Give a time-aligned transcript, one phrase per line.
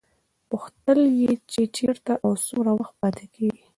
[0.49, 3.63] پوښتل یې چې چېرته او څومره وخت پاتې کېږي.